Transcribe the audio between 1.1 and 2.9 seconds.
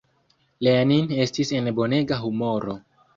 estis en bonega humoro.